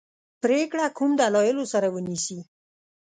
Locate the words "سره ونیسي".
1.73-2.39